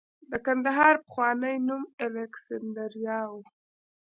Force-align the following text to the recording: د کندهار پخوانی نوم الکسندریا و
د 0.31 0.33
کندهار 0.45 0.93
پخوانی 1.05 1.55
نوم 1.67 1.83
الکسندریا 2.05 3.19
و 3.31 3.35